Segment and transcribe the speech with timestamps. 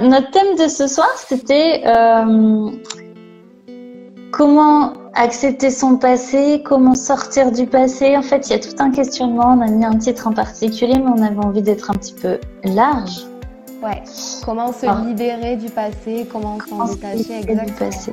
[0.00, 2.70] notre thème de ce soir, c'était euh,
[4.32, 8.16] comment accepter son passé, comment sortir du passé.
[8.16, 9.56] En fait, il y a tout un questionnement.
[9.56, 12.38] On a mis un titre en particulier, mais on avait envie d'être un petit peu
[12.64, 13.26] large.
[13.82, 14.02] Ouais.
[14.44, 17.64] Comment se libérer du passé, comment s'en détacher exactement.
[17.64, 18.12] Du passé.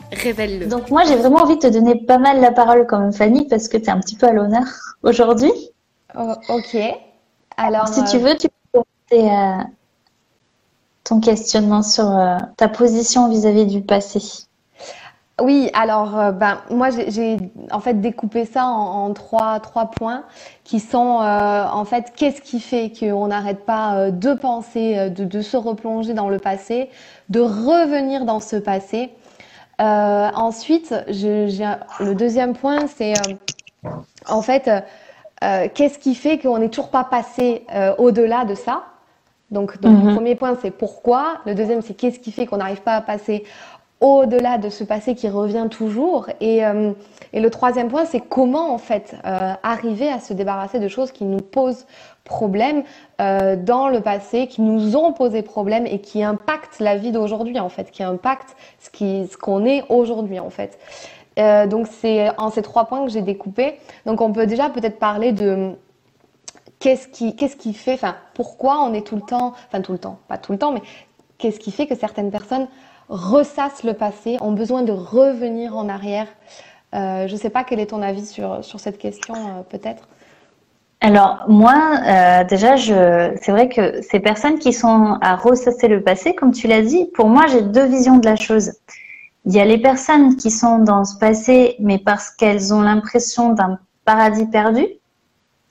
[0.11, 0.67] Révèle-le.
[0.67, 3.67] Donc moi, j'ai vraiment envie de te donner pas mal la parole comme Fanny parce
[3.67, 4.63] que tu es un petit peu à l'honneur
[5.03, 5.51] aujourd'hui.
[6.17, 6.77] Oh, ok.
[7.57, 8.81] Alors, si tu euh, veux, tu peux
[9.11, 9.63] commencer euh,
[11.03, 14.21] ton questionnement sur euh, ta position vis-à-vis du passé.
[15.41, 17.37] Oui, alors ben moi j'ai
[17.71, 20.23] en fait découpé ça en, trois trois points
[20.63, 25.57] qui sont en fait qu'est-ce qui fait qu'on n'arrête pas de penser, de, de, se
[25.57, 26.91] replonger dans le passé,
[27.29, 29.09] de revenir dans ce passé
[29.81, 33.89] euh, ensuite, le deuxième point, c'est euh,
[34.27, 34.69] en fait,
[35.43, 37.65] euh, qu'est-ce qui fait qu'on n'est toujours pas passé
[37.97, 38.83] au-delà de ça?
[39.49, 40.15] Donc, le mhm.
[40.15, 41.39] premier point, c'est pourquoi?
[41.45, 43.43] Le deuxième, c'est qu'est-ce qui fait qu'on n'arrive pas à passer
[43.99, 46.27] au-delà de ce passé qui revient toujours?
[46.39, 46.61] Et,
[47.39, 51.39] le troisième point, c'est comment en fait arriver à se débarrasser de choses qui nous
[51.39, 51.85] posent
[52.23, 52.83] problèmes
[53.19, 57.59] euh, dans le passé qui nous ont posé problème et qui impactent la vie d'aujourd'hui
[57.59, 60.79] en fait, qui impactent ce qu'on est aujourd'hui en fait.
[61.39, 63.77] Euh, donc c'est en ces trois points que j'ai découpé.
[64.05, 65.71] Donc on peut déjà peut-être parler de
[66.79, 69.99] qu'est-ce qui qu'est-ce qui fait, enfin pourquoi on est tout le temps, enfin tout le
[69.99, 70.81] temps, pas tout le temps, mais
[71.37, 72.67] qu'est-ce qui fait que certaines personnes
[73.09, 76.27] ressassent le passé, ont besoin de revenir en arrière.
[76.93, 80.07] Euh, je ne sais pas quel est ton avis sur, sur cette question, euh, peut-être.
[80.99, 86.03] Alors moi, euh, déjà, je, c'est vrai que ces personnes qui sont à ressasser le
[86.03, 88.73] passé, comme tu l'as dit, pour moi, j'ai deux visions de la chose.
[89.45, 93.53] Il y a les personnes qui sont dans ce passé, mais parce qu'elles ont l'impression
[93.53, 94.85] d'un paradis perdu,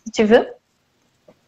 [0.05, 0.47] si tu veux.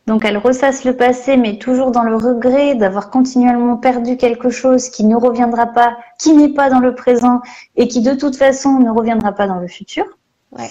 [0.06, 4.88] Donc elles ressassent le passé, mais toujours dans le regret d'avoir continuellement perdu quelque chose
[4.88, 7.40] qui ne reviendra pas, qui n'est pas dans le présent
[7.76, 10.04] et qui de toute façon ne reviendra pas dans le futur.
[10.50, 10.70] Ouais.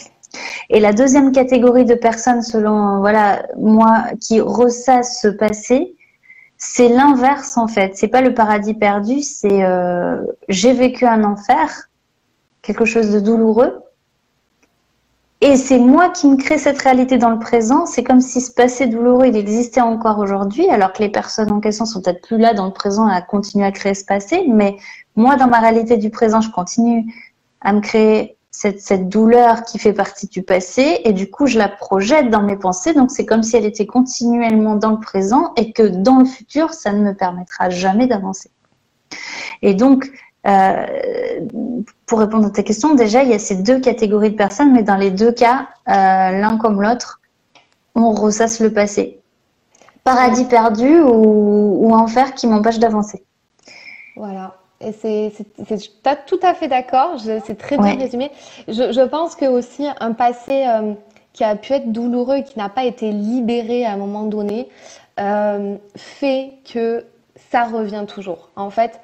[0.69, 5.95] Et la deuxième catégorie de personnes, selon voilà moi, qui ressassent ce passé,
[6.57, 7.95] c'est l'inverse en fait.
[7.95, 11.89] C'est pas le paradis perdu, c'est euh, j'ai vécu un enfer,
[12.61, 13.81] quelque chose de douloureux,
[15.41, 17.87] et c'est moi qui me crée cette réalité dans le présent.
[17.87, 21.59] C'est comme si ce passé douloureux, il existait encore aujourd'hui, alors que les personnes en
[21.59, 24.45] question sont peut-être plus là dans le présent à continuer à créer ce passé.
[24.47, 24.77] Mais
[25.15, 27.11] moi, dans ma réalité du présent, je continue
[27.59, 31.57] à me créer cette, cette, douleur qui fait partie du passé et du coup je
[31.57, 35.53] la projette dans mes pensées donc c'est comme si elle était continuellement dans le présent
[35.55, 38.51] et que dans le futur ça ne me permettra jamais d'avancer
[39.61, 40.11] et donc
[40.47, 40.85] euh,
[42.07, 44.81] pour répondre à ta question déjà il y a ces deux catégories de personnes mais
[44.81, 47.21] dans les deux cas euh, l'un comme l'autre
[47.95, 49.19] on ressasse le passé.
[50.03, 53.23] Paradis perdu ou, ou enfer qui m'empêche d'avancer.
[54.15, 54.55] Voilà.
[54.79, 55.31] Et c'est,
[56.25, 58.31] tout à fait d'accord, c'est très bien résumé.
[58.67, 60.93] Je, je, pense que aussi un passé euh,
[61.33, 64.69] qui a pu être douloureux et qui n'a pas été libéré à un moment donné
[65.95, 67.05] fait que
[67.51, 68.49] ça revient toujours.
[68.55, 68.99] En fait,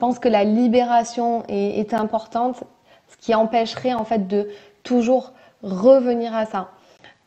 [0.00, 2.64] pense que la libération est, est, importante,
[3.08, 4.48] ce qui empêcherait en fait de
[4.82, 6.70] toujours revenir à ça.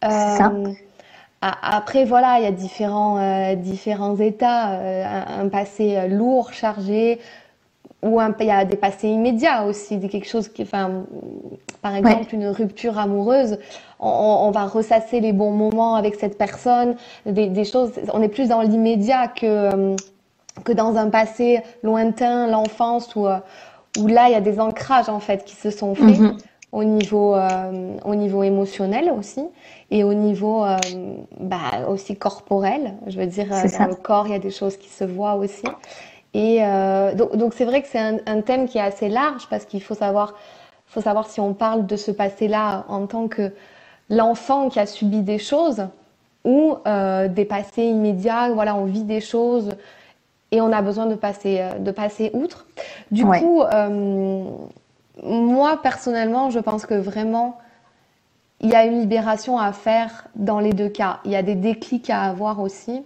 [0.03, 0.73] Euh,
[1.41, 4.79] après, voilà, il y a différents, euh, différents états.
[5.39, 7.19] un, passé lourd, chargé,
[8.03, 11.05] ou il y a des passés immédiats aussi, de quelque chose qui, enfin,
[11.81, 13.57] par exemple, une rupture amoureuse,
[13.99, 18.49] on, va ressasser les bons moments avec cette personne, des, des choses, on est plus
[18.49, 19.95] dans l'immédiat que, euh,
[20.63, 23.37] que dans un passé lointain, l'enfance, où, euh,
[23.97, 26.19] où là, il y a des ancrages, en fait, qui se sont faits.
[26.19, 26.37] Mhm.
[26.71, 29.45] Au niveau, euh, au niveau émotionnel aussi
[29.91, 30.65] et au niveau
[31.39, 32.95] bah, aussi corporel.
[33.05, 35.67] Je veux dire, dans le corps, il y a des choses qui se voient aussi.
[36.33, 39.81] Et euh, donc, c'est vrai que c'est un, thème qui est assez large parce qu'il
[39.81, 40.33] faut savoir,
[40.87, 43.51] faut savoir si on parle de ce passé-là en tant que
[44.09, 45.87] l'enfant qui a subi des choses
[46.43, 48.49] ou euh, des passés immédiats.
[48.49, 49.75] Voilà, on vit des choses
[50.53, 52.67] et on a besoin de passer, de passer outre.
[53.11, 53.63] Du coup,
[55.21, 57.57] moi personnellement, je pense que vraiment,
[58.61, 61.19] il y a une libération à faire dans les deux cas.
[61.25, 63.03] Il y a des déclics à avoir aussi.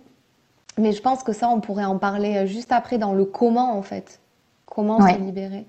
[0.78, 3.82] Mais je pense que ça, on pourrait en parler juste après dans le comment, en
[3.82, 4.20] fait.
[4.66, 5.66] Comment se libérer.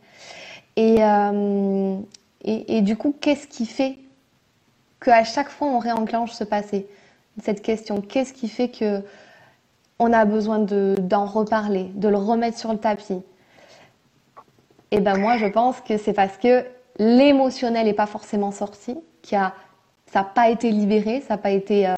[0.79, 1.97] Euh,
[2.43, 3.99] et, et, du coup, qu'est-ce qui fait
[5.01, 6.87] qu'à chaque fois, on réenclenche ce passé?
[7.43, 9.03] Cette question, qu'est-ce qui fait que
[9.99, 13.23] on a besoin d'en reparler, de le remettre sur le tapis
[14.91, 16.65] Eh ben moi, je pense que c'est parce que
[16.99, 19.55] l'émotionnel n'est pas forcément sorti, qu'il a
[20.13, 21.97] ça n'a pas été libéré, ça n'a pas été, euh,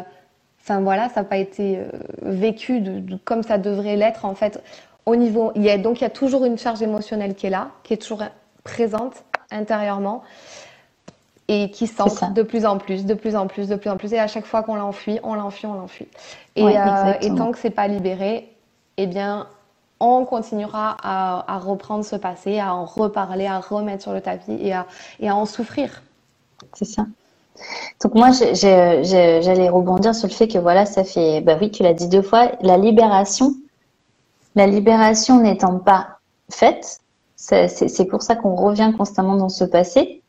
[0.60, 1.88] enfin voilà, ça n'a pas été euh,
[2.22, 2.82] vécu
[3.24, 4.62] comme ça devrait l'être en fait.
[5.06, 7.94] Au niveau, y donc il y a toujours une charge émotionnelle qui est là, qui
[7.94, 8.22] est toujours
[8.64, 10.22] présente intérieurement
[11.52, 14.12] et qui s'enfle de plus en plus, de plus en plus, de plus en plus.
[14.12, 16.06] Et à chaque fois qu'on l'enfuit, on l'enfuit, on l'enfuit.
[16.54, 18.54] Et, euh, et, tant que c'est pas libéré,
[18.98, 19.48] eh bien,
[19.98, 24.58] on continuera à, à, reprendre ce passé, à en reparler, à remettre sur le tapis
[24.60, 24.86] et à,
[25.18, 26.02] et à en souffrir.
[26.72, 27.04] C'est ça.
[28.00, 31.94] Donc moi, j'allais rebondir sur le fait que voilà, ça fait, bah oui, tu l'as
[31.94, 33.54] dit deux fois, la libération,
[34.54, 37.00] la libération n'étant pas faite,
[37.34, 40.19] c'est pour ça qu'on revient constamment dans ce passé,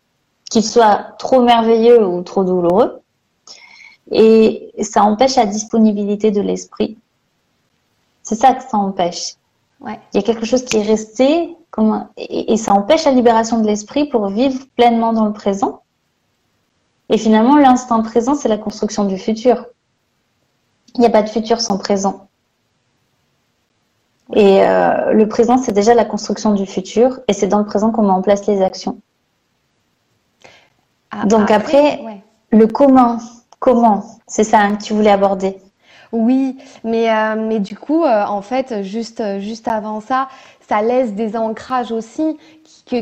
[0.51, 3.01] qu'il soit trop merveilleux ou trop douloureux,
[4.12, 6.98] et ça empêche la disponibilité de l'esprit.
[8.21, 9.36] C'est ça que ça empêche.
[9.80, 9.98] Ouais.
[10.13, 13.65] Il y a quelque chose qui est resté, comme, et ça empêche la libération de
[13.65, 15.81] l'esprit pour vivre pleinement dans le présent.
[17.09, 19.65] Et finalement, l'instant présent, c'est la construction du futur.
[20.95, 22.27] Il n'y a pas de futur sans présent.
[24.33, 27.92] Et euh, le présent, c'est déjà la construction du futur, et c'est dans le présent
[27.92, 29.00] qu'on met en place les actions.
[31.11, 31.99] Ah, Donc après,
[32.51, 33.17] le comment,
[33.59, 35.57] comment, c'est ça que tu voulais aborder.
[36.11, 40.27] Oui, mais euh, mais du coup, euh, en fait, juste juste avant ça,
[40.67, 42.37] ça laisse des ancrages aussi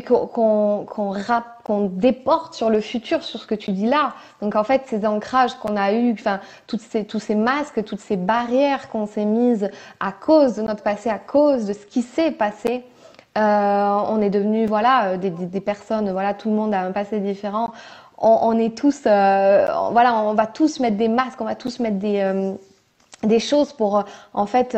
[0.06, 0.86] qu'on
[1.64, 4.14] qu'on déporte sur le futur, sur ce que tu dis là.
[4.42, 8.00] Donc en fait, ces ancrages qu'on a eu, enfin toutes ces, tous ces masques, toutes
[8.00, 9.70] ces barrières qu'on s'est mises
[10.00, 12.99] à cause de notre passé, à cause de ce qui s'est passé, euh,
[13.40, 17.72] on est devenu voilà des, des, personnes, voilà tout le monde a un passé différent.
[18.18, 21.80] On, on est tous, euh, voilà, on va tous mettre des masques, on va tous
[21.80, 22.54] mettre des euh,
[23.24, 24.04] des choses pour
[24.34, 24.76] en fait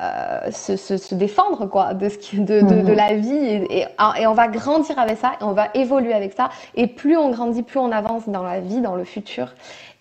[0.00, 3.34] euh, se, se, défendre quoi de ce qui, de, de, de, la vie.
[3.34, 3.82] Et,
[4.18, 6.48] et, on va grandir avec ça et on va évoluer avec ça.
[6.74, 9.54] Et plus on grandit plus on avance dans la vie dans le futur.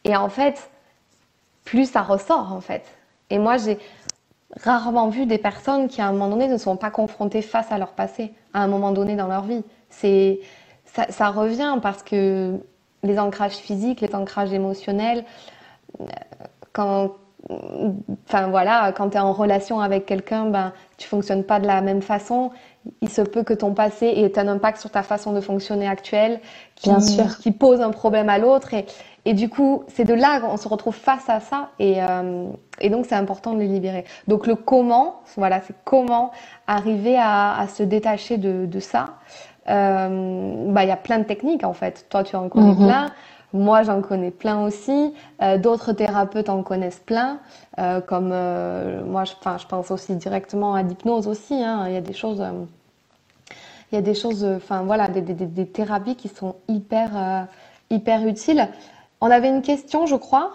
[0.05, 0.69] Et en fait
[1.65, 2.83] plus ça ressort en fait.
[3.29, 3.77] Et moi j'ai
[4.57, 7.77] rarement vu des personnes qui à un moment donné ne sont pas confrontées face à
[7.77, 10.39] leur passé à un moment donné dans leur vie c'est
[10.85, 12.57] ça, ça revient parce que
[13.03, 15.23] les ancrages physiques les ancrages émotionnels
[16.01, 16.05] euh,
[16.73, 17.15] quand
[18.27, 21.81] enfin voilà, quand tu es en relation avec quelqu'un, ben tu fonctionnes pas de la
[21.81, 22.51] même façon.
[23.01, 26.39] Il se peut que ton passé ait un impact sur ta façon de fonctionner actuelle,
[26.75, 26.89] qui,
[27.41, 28.73] qui pose un problème à l'autre.
[28.73, 28.85] Et,
[29.25, 31.69] et du coup, c'est de là qu'on se retrouve face à ça.
[31.80, 32.48] Et, euh,
[32.80, 34.06] et donc, c'est important de les libérer.
[34.27, 36.31] Donc, le comment, voilà, c'est comment
[36.68, 39.16] arriver à, à se détacher de, de ça.
[39.69, 42.07] Euh, bah, il y a plein de techniques en fait.
[42.10, 42.88] Toi, tu en connais mm-hmm.
[42.88, 43.06] plein.
[43.54, 45.13] Moi, j'en connais plein aussi.
[45.42, 47.39] Euh, d'autres thérapeutes en connaissent plein.
[47.80, 51.56] Euh, comme euh, moi, je, je pense aussi directement à l'hypnose aussi.
[51.56, 51.86] Hein.
[51.88, 52.44] Il y a des choses,
[53.92, 57.47] il y a des choses, enfin voilà, des, des, des, thérapies qui sont hyper,
[57.90, 58.69] hyper utiles.
[59.21, 60.52] On avait une question, je crois.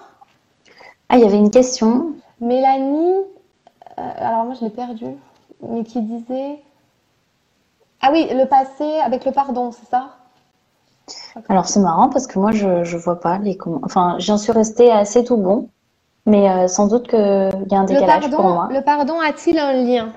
[1.08, 2.12] Ah, il y avait une question.
[2.40, 3.20] Mélanie,
[3.96, 5.16] alors moi je l'ai perdue,
[5.68, 6.60] mais qui disait.
[8.00, 10.16] Ah oui, le passé avec le pardon, c'est ça?
[11.48, 14.90] Alors c'est marrant parce que moi je je vois pas les enfin j'en suis restée
[14.90, 15.68] assez tout bon,
[16.24, 18.68] mais euh, sans doute qu'il y a un décalage pour moi.
[18.70, 20.12] Le pardon a-t-il un lien?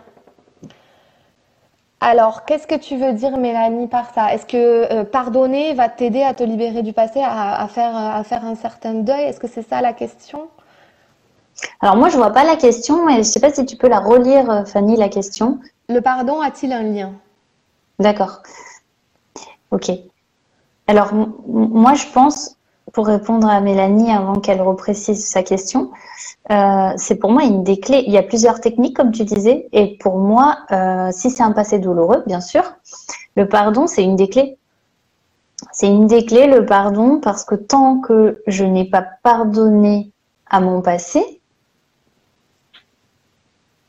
[2.00, 4.32] Alors, qu'est-ce que tu veux dire, Mélanie, par ça?
[4.32, 8.46] Est-ce que euh, pardonner va t'aider à te libérer du passé, à, faire, à faire
[8.46, 9.24] un certain deuil?
[9.24, 10.48] Est-ce que c'est ça la question?
[11.82, 14.00] Alors, moi, je vois pas la question, mais je sais pas si tu peux la
[14.00, 15.60] relire, euh, Fanny, la question.
[15.90, 17.14] Le pardon a-t-il un lien?
[17.98, 18.44] D'accord.
[19.72, 19.90] Ok.
[20.86, 21.14] Alors,
[21.48, 22.57] moi, je pense,
[22.94, 25.92] pour répondre à Mélanie avant qu'elle reprécise sa question,
[26.52, 28.04] euh, c'est pour moi une des clés.
[28.08, 31.52] Il y a plusieurs techniques, comme tu disais, et pour moi, euh, si c'est un
[31.52, 32.64] passé douloureux, bien sûr,
[33.36, 34.58] le pardon, c'est une des clés.
[35.72, 40.12] C'est une des clés, le pardon, parce que tant que je n'ai pas pardonné
[40.50, 41.42] à mon passé,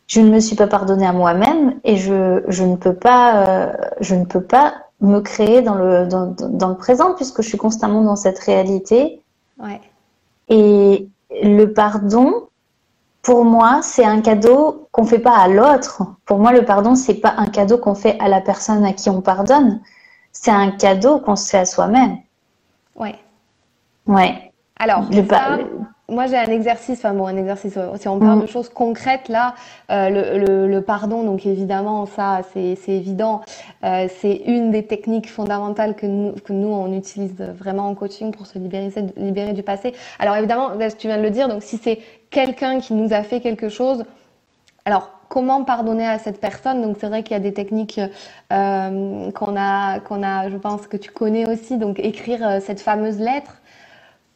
[0.06, 3.72] je ne me suis pas pardonné à moi-même et je, je ne peux pas, euh,
[4.00, 7.58] je ne peux pas me créer dans le, dans, dans, le présent puisque je suis
[7.58, 9.22] constamment dans cette réalité.
[9.58, 9.80] Ouais.
[10.48, 11.08] Et
[11.42, 12.48] le pardon,
[13.22, 16.02] pour moi, c'est un cadeau qu'on fait pas à l'autre.
[16.24, 19.10] Pour moi, le pardon, c'est pas un cadeau qu'on fait à la personne à qui
[19.10, 19.80] on pardonne.
[20.32, 22.18] C'est un cadeau qu'on se fait à soi-même.
[22.96, 23.18] Ouais.
[24.06, 24.52] Ouais.
[24.78, 25.04] Alors,
[26.08, 28.42] moi j'ai un exercice, enfin bon, un exercice, euh, si on parle mm.
[28.42, 29.54] de choses concrètes, là,
[29.90, 33.42] euh, le, le, pardon, donc évidemment, ça c'est évident,
[33.84, 38.32] euh, c'est une des techniques fondamentales que nous, que nous, on utilise vraiment en coaching
[38.32, 39.92] pour se libérer, libérer du passé.
[40.18, 41.98] Alors évidemment, tu viens de le dire, donc si c'est
[42.30, 44.04] quelqu'un qui nous a fait quelque chose,
[44.86, 46.80] alors comment pardonner à cette personne?
[46.80, 48.00] Donc c'est vrai qu'il y a des techniques
[48.50, 53.18] euh, qu'on a, qu'on a, je pense que tu connais aussi, donc écrire cette fameuse
[53.18, 53.60] lettre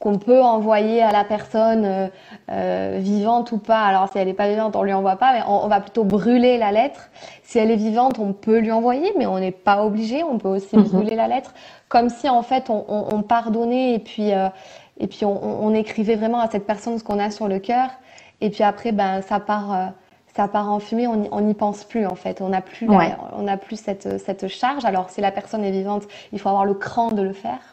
[0.03, 2.09] qu'on peut envoyer à la personne euh,
[2.51, 3.83] euh, vivante ou pas.
[3.83, 6.59] Alors si elle n'est pas vivante, on lui envoie pas, mais on, va plutôt brûler
[6.59, 7.09] la lettre.
[7.45, 10.25] Si elle est vivante, on peut lui envoyer, mais on n'est pas obligé.
[10.25, 10.89] On peut aussi mhm.
[10.89, 11.55] brûler la lettre,
[11.89, 14.49] comme si en fait on, pardonnait et puis euh,
[14.99, 17.89] et puis on, écrivait vraiment à cette personne ce qu'on a sur le cœur.
[18.41, 19.93] Et puis après, ben ça part.
[20.35, 22.41] ça part en fumée, on n'y pense plus en fait.
[22.41, 24.85] On n'a plus, on a plus cette, cette charge.
[24.85, 27.72] Alors si la personne est vivante, il faut avoir le cran de le faire.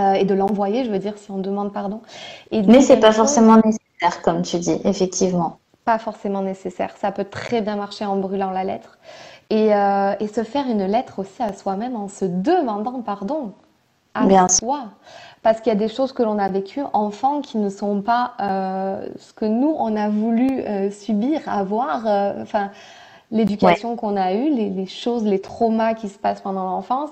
[0.00, 2.00] Euh, et de l'envoyer, je veux dire, si on demande pardon.
[2.50, 5.58] Et Mais c'est pas forcément nécessaire, comme tu dis, effectivement.
[5.84, 6.94] Pas forcément nécessaire.
[7.00, 8.98] Ça peut très bien marcher en brûlant la lettre.
[9.50, 13.52] Et, euh, et se faire une lettre aussi à soi-même en se demandant pardon
[14.14, 14.84] à bien soi.
[15.42, 18.34] Parce qu'il y a des choses que l'on a vécues enfant qui ne sont pas
[18.40, 22.06] euh, ce que nous, on a voulu subir, avoir.
[22.40, 22.70] Enfin,
[23.32, 27.10] l'éducation qu'on a eue, les, les, choses, les traumas qui se passent pendant l'enfance.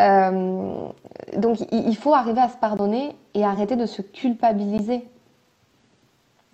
[0.00, 0.88] Euh,
[1.36, 5.04] donc il faut arriver à se pardonner et arrêter de se culpabiliser.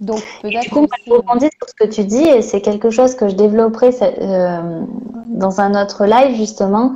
[0.00, 0.62] Donc peut-être.
[0.62, 3.34] Du coup, je rebondir sur ce que tu dis et c'est quelque chose que je
[3.34, 4.82] développerai euh,
[5.26, 6.94] dans un autre live justement.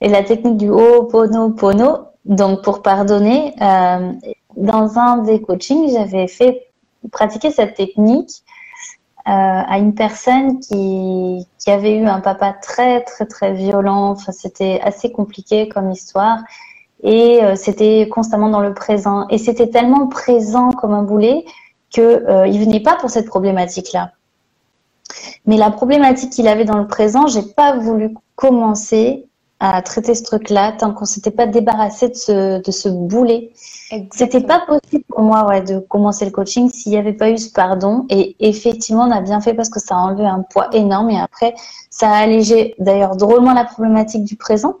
[0.00, 4.12] Et la technique du Ho'oponopono, donc pour pardonner, euh,
[4.56, 6.66] dans un des coachings, j'avais fait
[7.10, 8.42] pratiquer cette technique
[9.26, 14.10] euh, à une personne qui, qui avait eu un papa très très très violent.
[14.10, 16.40] Enfin, c'était assez compliqué comme histoire
[17.02, 19.26] et euh, c'était constamment dans le présent.
[19.28, 21.44] Et c'était tellement présent comme un boulet
[21.94, 24.12] que euh, venait pas pour cette problématique-là.
[25.46, 29.26] Mais la problématique qu'il avait dans le présent, j'ai pas voulu commencer
[29.60, 33.52] à traiter ce truc-là tant qu'on s'était pas débarrassé de ce, de ce boulet.
[34.12, 37.38] C'était pas possible pour moi ouais, de commencer le coaching s'il n'y avait pas eu
[37.38, 38.04] ce pardon.
[38.10, 41.10] Et effectivement, on a bien fait parce que ça a enlevé un poids énorme.
[41.10, 41.54] Et après,
[41.90, 44.76] ça a allégé d'ailleurs drôlement la problématique du présent.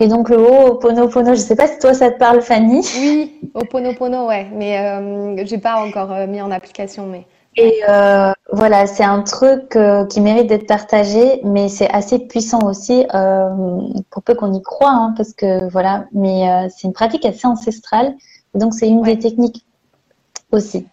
[0.00, 2.86] Et donc le Ho'oponopono, je ne sais pas si toi ça te parle Fanny.
[2.98, 7.26] Oui, Ho'oponopono, ouais, mais euh, j'ai pas encore euh, mis en application, mais.
[7.56, 12.60] Et euh, voilà, c'est un truc euh, qui mérite d'être partagé, mais c'est assez puissant
[12.60, 13.50] aussi euh,
[14.10, 18.14] pour peu qu'on y croit, hein, parce que voilà, mais c'est une pratique assez ancestrale,
[18.54, 19.66] donc c'est une des techniques
[20.50, 20.86] aussi.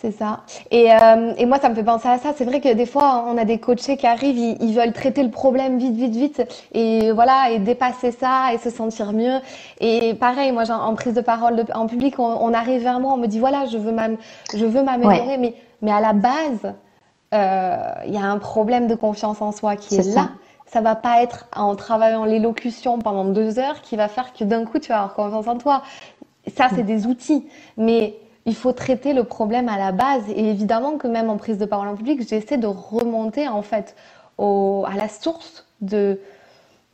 [0.00, 0.40] C'est ça.
[0.72, 0.88] Et,
[1.36, 2.32] et, moi, ça me fait penser à ça.
[2.36, 5.22] C'est vrai que des fois, on a des coachés qui arrivent, ils, ils, veulent traiter
[5.22, 9.38] le problème vite, vite, vite, et voilà, et dépasser ça, et se sentir mieux.
[9.80, 13.12] Et pareil, moi, en prise de parole de, en public, on, on, arrive vers moi,
[13.12, 13.92] on me dit voilà, je veux
[14.82, 16.74] m'améliorer, mais mais à la base,
[17.34, 20.30] euh, il y a un problème de confiance en soi qui est, là.
[20.66, 24.64] Ça va pas être en travaillant l'élocution pendant deux heures qui va faire que d'un
[24.64, 25.82] coup tu vas avoir confiance en toi.
[26.56, 27.46] Ça, c'est des outils,
[27.76, 30.22] mais il faut traiter le problème à la base.
[30.30, 33.94] Et évidemment que même en prise de parole en public, j'essaie de remonter en fait
[34.38, 36.18] au, à la source de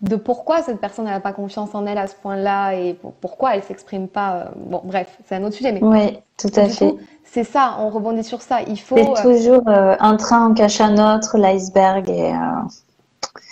[0.00, 3.62] de pourquoi cette personne n'a pas confiance en elle à ce point-là et pourquoi elle
[3.64, 4.37] s'exprime pas.
[4.37, 5.73] Euh, bon, bref, c'est un autre sujet.
[5.73, 6.95] Mais oui, tout à fait.
[7.31, 8.63] C'est ça, on rebondit sur ça.
[8.63, 8.97] Il faut.
[8.97, 12.33] C'est euh, toujours euh, un train en cache un autre, l'iceberg et.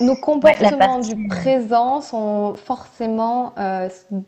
[0.01, 3.55] Nos comportements du présent sont forcément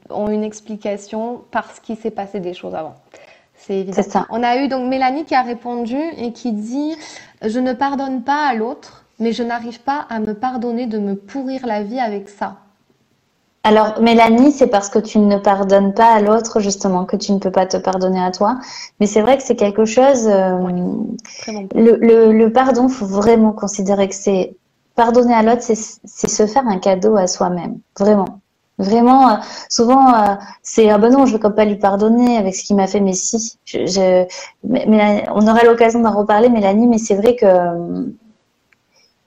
[0.08, 2.94] ont une explication parce qu'il s'est passé des choses avant.
[3.54, 4.02] C'est évident.
[4.02, 4.26] Ça.
[4.30, 6.94] On a eu donc Mélanie qui a répondu et qui dit
[7.42, 11.14] Je ne pardonne pas à l'autre mais je n'arrive pas à me pardonner de me
[11.14, 12.56] pourrir la vie avec ça.
[13.64, 17.38] Alors, Mélanie, c'est parce que tu ne pardonnes pas à l'autre, justement, que tu ne
[17.38, 18.58] peux pas te pardonner à toi.
[19.00, 20.26] Mais c'est vrai que c'est quelque chose.
[20.26, 20.56] Euh,
[21.74, 24.56] le, le, le, pardon, faut vraiment considérer que c'est
[24.94, 25.76] pardonner à l'autre, c'est
[26.28, 28.40] se faire un cadeau à soi-même, vraiment.
[28.78, 29.34] Vraiment, euh,
[29.68, 32.86] souvent, euh, c'est ah ben non, je veux pas lui pardonner avec ce qu'il m'a
[32.86, 33.58] fait, mais si.
[33.64, 34.24] Je,
[34.64, 37.46] mais, on aura l'occasion d'en reparler, Mélanie, mais c'est vrai que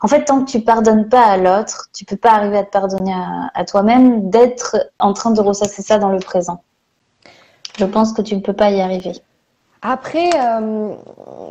[0.04, 2.72] en fait, tant que tu pardonnes pas à l'autre, tu peux pas arriver à te
[2.72, 3.14] pardonner
[3.54, 6.64] à, toi-même d'être en train de ressasser ça dans le présent.
[7.78, 9.14] Je pense que tu ne peux pas y arriver.
[9.84, 10.94] Après, euh,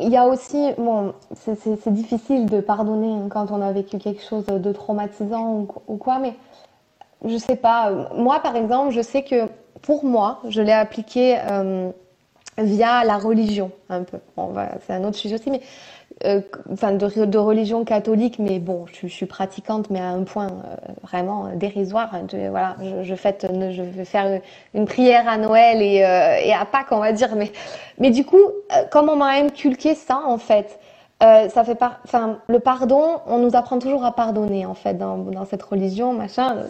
[0.00, 4.46] il y a aussi, bon, c'est difficile de pardonner quand on a vécu quelque chose
[4.46, 6.34] de traumatisant ou, quoi, mais
[7.24, 7.90] je sais pas.
[8.16, 9.48] Moi, par exemple, je sais que
[9.82, 11.38] pour moi, je l'ai appliqué.
[11.50, 11.90] Euh,
[12.58, 14.18] via la religion, un peu.
[14.86, 15.60] c'est un autre sujet aussi, mais
[16.70, 21.48] enfin de, religion catholique, mais bon, je, suis pratiquante, mais à un point euh, vraiment
[21.54, 22.10] dérisoire.
[22.30, 24.40] Je, voilà, je, je, je vais faire
[24.74, 27.34] une prière à Noël et, euh, à Pâques, on va dire.
[27.36, 27.52] Mais,
[27.98, 28.42] mais du coup,
[28.90, 30.78] comme on m'a inculqué ça, en fait,
[31.20, 35.44] ça fait pas, enfin, le pardon, on nous apprend toujours à pardonner, en fait, dans,
[35.46, 36.64] cette religion, machin.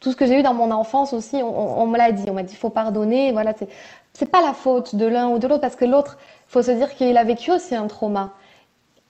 [0.00, 2.24] Tout ce que j'ai eu dans mon enfance aussi, on, on me l'a dit.
[2.28, 3.32] On m'a dit, faut pardonner.
[3.32, 3.52] Voilà,
[4.12, 6.94] c'est pas la faute de l'un ou de l'autre, parce que l'autre, faut se dire
[6.94, 8.32] qu'il a vécu aussi un trauma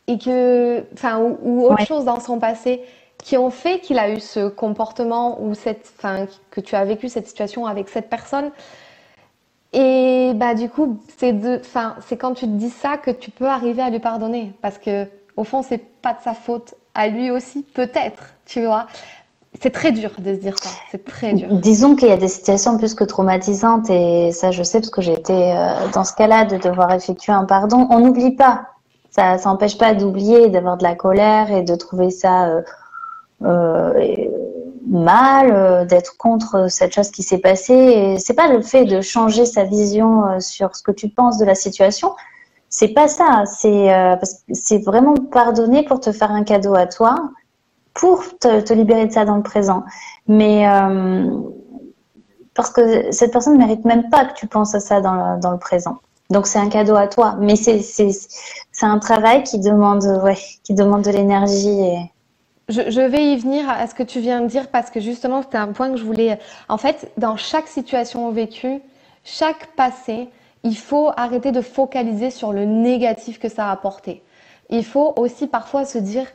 [0.09, 2.83] et que, enfin, ou, autre chose dans son passé
[3.19, 7.09] qui ont fait qu'il a eu ce comportement ou cette, enfin, que tu as vécu
[7.09, 8.51] cette situation avec cette personne.
[9.75, 13.31] Et bah du coup, c'est de, enfin, c'est quand tu te dis ça que tu
[13.31, 17.09] peux arriver à lui pardonner, parce que au fond, c'est pas de sa faute à
[17.09, 18.87] lui aussi, peut-être, tu vois.
[19.61, 20.71] C'est très dur de se dire ça.
[20.91, 21.49] C'est très dur.
[21.51, 25.03] Disons qu'il y a des situations plus que traumatisantes et ça, je sais parce que
[25.03, 27.87] j'ai été euh, dans ce cas-là de devoir effectuer un pardon.
[27.91, 28.69] On n'oublie pas
[29.11, 32.63] ça n'empêche pas d'oublier, d'avoir de la colère et de trouver ça euh,
[33.43, 34.29] euh,
[34.87, 38.17] mal, euh, d'être contre cette chose qui s'est passée.
[38.19, 41.55] C'est pas le fait de changer sa vision sur ce que tu penses de la
[41.55, 42.15] situation.
[42.69, 43.45] C'est pas ça.
[43.47, 47.17] C'est vraiment pardonner pour te faire un cadeau à toi,
[47.95, 49.85] pour te, libérer de ça dans le présent.
[50.27, 50.67] Mais
[52.55, 55.53] parce que cette personne ne mérite même pas que tu penses à ça dans dans
[55.53, 55.99] le présent.
[56.31, 57.81] Donc c'est un cadeau à toi, mais c'est
[58.83, 61.99] un travail qui demande ouais qui demande de l'énergie et
[62.69, 65.41] je, je, vais y venir à ce que tu viens de dire parce que justement
[65.41, 66.39] c'était un point que je voulais.
[66.69, 68.83] En fait, dans chaque situation vécue,
[69.25, 70.29] chaque passé,
[70.65, 74.23] il faut arrêter de focaliser sur le négatif que ça a apporté.
[74.69, 76.27] Il faut aussi parfois se dire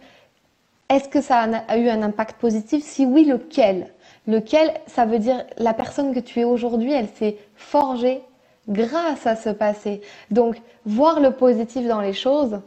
[0.90, 2.84] est-ce que ça a eu un impact positif?
[2.84, 3.94] Si oui, lequel?
[4.28, 8.22] Lequel, ça veut dire la personne que tu es aujourd'hui, elle s'est forgée
[8.68, 10.02] grâce à ce passé.
[10.32, 12.60] Donc, voir le positif dans les choses,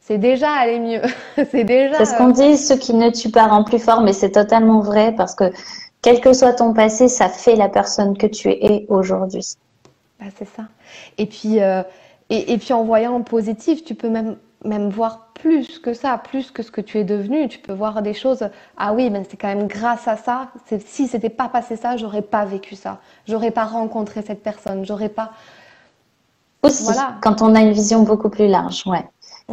[0.00, 1.02] c'est déjà aller mieux.
[1.50, 1.96] c'est déjà.
[1.98, 4.80] C'est ce qu'on dit, ce qui ne tue pas rend plus fort, mais c'est totalement
[4.80, 5.52] vrai parce que
[6.02, 9.54] quel que soit ton passé, ça fait la personne que tu es aujourd'hui.
[10.18, 10.64] Bah, c'est ça.
[11.18, 11.82] Et puis, euh,
[12.30, 16.18] et, et, puis en voyant le positif, tu peux même même voir plus que ça,
[16.18, 17.48] plus que ce que tu es devenu.
[17.48, 18.48] Tu peux voir des choses.
[18.76, 20.48] Ah oui, ben c'est quand même grâce à ça.
[20.86, 22.98] Si c'était pas passé ça, j'aurais pas vécu ça.
[23.26, 24.84] J'aurais pas rencontré cette personne.
[24.84, 25.30] J'aurais pas.
[26.62, 27.14] Aussi, voilà.
[27.22, 29.04] quand on a une vision beaucoup plus large, ouais.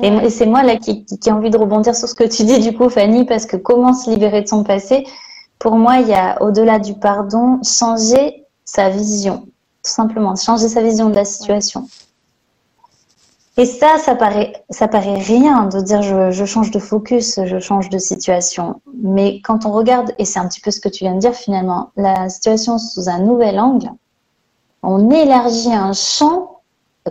[0.03, 2.59] Et, c'est moi là qui, qui, ai envie de rebondir sur ce que tu dis
[2.59, 5.07] du coup, Fanny, parce que comment se libérer de son passé?
[5.57, 9.47] Pour moi, il y a au-delà du pardon, changer sa vision,
[9.83, 11.87] tout simplement, changer sa vision de la situation.
[13.59, 17.59] Et ça, ça paraît, ça paraît rien de dire je, je, change de focus, je
[17.59, 18.81] change de situation.
[19.01, 21.33] Mais quand on regarde, et c'est un petit peu ce que tu viens de dire
[21.33, 23.89] finalement, la situation sous un nouvel angle,
[24.83, 26.61] on élargit un champ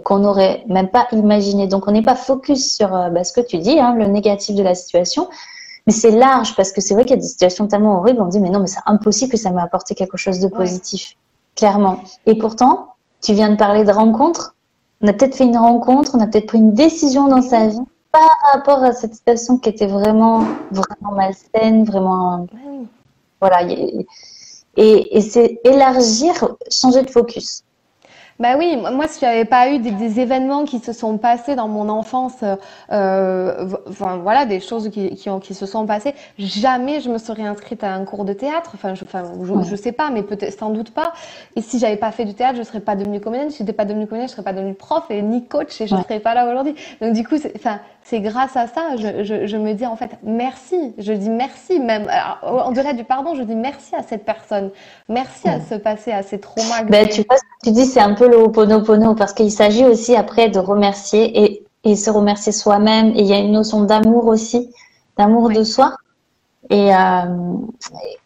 [0.05, 1.67] qu'on n'aurait même pas imaginé.
[1.67, 4.55] Donc on n'est pas focus sur euh, bah, ce que tu dis, hein, le négatif
[4.55, 5.29] de la situation,
[5.87, 8.27] mais c'est large parce que c'est vrai qu'il y a des situations tellement horribles, on
[8.27, 11.17] dit mais non, mais c'est impossible que ça m'ait apporté quelque chose de positif,
[11.55, 12.01] clairement.
[12.27, 14.56] Et pourtant, tu viens de parler de rencontres
[15.01, 17.81] on a peut-être fait une rencontre, on a peut-être pris une décision dans sa vie
[18.13, 22.47] par rapport à cette situation qui était vraiment, vraiment malsaine, vraiment.
[23.41, 23.63] Voilà.
[24.77, 26.33] Et, et c'est élargir,
[26.71, 27.63] changer de focus.
[28.39, 31.89] Bah oui, moi, si j'avais pas eu des, événements qui se sont passés dans mon
[31.89, 32.45] enfance,
[32.93, 37.17] euh, enfin voilà, des choses qui, qui, ont, qui se sont passées, jamais je me
[37.17, 38.73] serais inscrite à un cours de théâtre.
[38.75, 39.25] Enfin, je, enfin,
[39.63, 41.15] je, sais pas, mais peut-être sans doute pas.
[41.57, 43.51] Et si j'avais pas fait du théâtre, je serais pas devenue comédienne.
[43.51, 45.97] Si j'étais pas devenue comédienne, je serais pas devenue prof et ni coach et je
[45.97, 46.75] serais pas là aujourd'hui.
[47.01, 50.13] Donc du coup, enfin, c'est grâce à ça, je, je, je, me dis en fait
[50.23, 50.95] merci.
[50.97, 52.09] Je dis merci même.
[52.43, 54.71] en delà du pardon, je dis merci à cette personne.
[55.09, 56.85] Merci à ce passé, à ces traumas.
[56.85, 60.49] Ben, tu vois, tu dis, c'est un peu le Ho'oponopono parce qu'il s'agit aussi après
[60.49, 63.09] de remercier et, et se remercier soi-même.
[63.17, 64.71] Et il y a une notion d'amour aussi,
[65.19, 65.97] d'amour de soi.
[66.71, 67.57] Et, euh,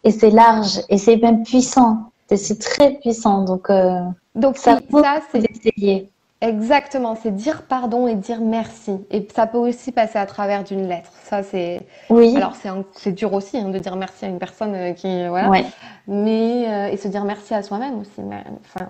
[0.03, 2.11] et c'est large et c'est même puissant.
[2.33, 3.45] C'est très puissant.
[3.45, 3.99] Donc, euh,
[4.35, 6.07] donc ça, ça c'est.
[6.41, 8.97] Exactement, c'est dire pardon et dire merci.
[9.11, 11.11] Et ça peut aussi passer à travers d'une lettre.
[11.23, 11.85] Ça, c'est.
[12.09, 12.35] Oui.
[12.35, 15.61] Alors, c'est c'est dur aussi hein, de dire merci à une personne euh, qui voilà.
[16.07, 18.21] Mais euh, et se dire merci à soi-même aussi.
[18.23, 18.87] Mais, enfin...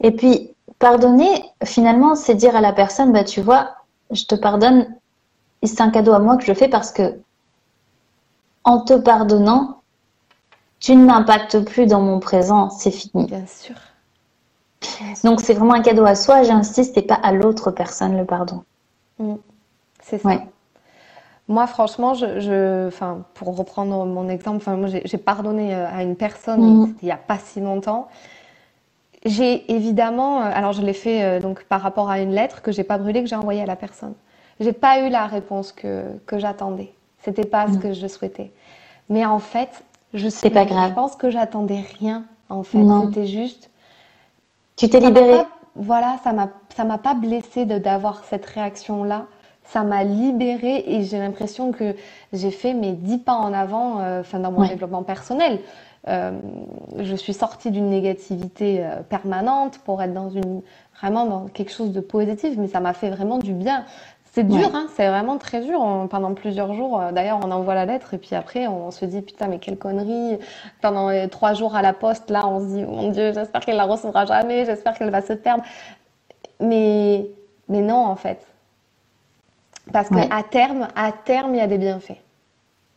[0.00, 3.74] Et puis pardonner, finalement, c'est dire à la personne, bah tu vois,
[4.10, 4.86] je te pardonne.
[5.62, 7.20] C'est un cadeau à moi que je fais parce que
[8.64, 9.82] en te pardonnant,
[10.80, 12.70] tu ne m'impactes plus dans mon présent.
[12.70, 13.26] C'est fini.
[13.26, 13.74] Bien sûr.
[15.24, 18.62] Donc c'est vraiment un cadeau à soi, j'insiste, et pas à l'autre personne le pardon.
[19.18, 19.34] Mm.
[20.02, 20.30] C'est ça.
[21.46, 26.16] Moi, franchement, je, enfin, pour reprendre mon exemple, enfin, moi, j'ai pardonné euh, à une
[26.16, 26.94] personne mm.
[27.02, 28.08] il n'y a pas si longtemps.
[29.26, 32.72] J'ai évidemment, euh, alors je l'ai fait euh, donc par rapport à une lettre que
[32.72, 34.14] j'ai pas brûlée, que j'ai envoyée à la personne.
[34.58, 36.92] J'ai pas eu la réponse que, que j'attendais.
[37.22, 37.80] C'était pas ce mm.
[37.80, 38.50] que je souhaitais.
[39.10, 40.90] Mais en fait, je sais pas grave.
[40.90, 42.24] Je pense que j'attendais rien.
[42.48, 43.70] En fait, c'était juste.
[44.76, 45.42] Tu t'es libérée.
[45.76, 49.26] voilà, ça m'a ça m'a pas blessée d'avoir cette réaction là.
[49.64, 51.94] Ça m'a libérée et j'ai l'impression que
[52.32, 55.60] j'ai fait mes dix pas en avant, euh, enfin dans mon développement personnel.
[56.06, 56.32] Euh,
[56.98, 60.60] je suis sortie d'une négativité euh, permanente pour être dans une
[61.00, 63.84] vraiment dans quelque chose de positif, mais ça m'a fait vraiment du bien.
[64.34, 65.78] C'est dur, hein, c'est vraiment très dur.
[66.10, 69.22] pendant plusieurs jours, euh, d'ailleurs, on envoie la lettre et puis après, on, se dit
[69.22, 70.40] putain, mais quelle connerie.
[70.82, 73.76] Pendant les trois jours à la poste, là, on se dit mon Dieu, j'espère qu'elle
[73.76, 75.62] la recevra jamais, j'espère qu'elle va se perdre.
[76.58, 77.28] Mais,
[77.68, 78.44] mais non, en fait.
[79.92, 82.18] Parce qu'à terme, à terme, il y a des bienfaits.